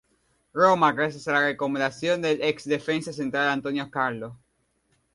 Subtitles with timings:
[0.53, 4.33] Roma gracias a la recomendación del ex defensa central Antonio Carlos.